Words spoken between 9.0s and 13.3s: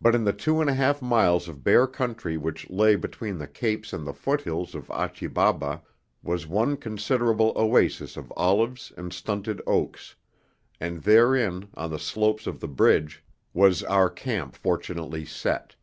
stunted oaks, and therein, on the slopes of the bridge,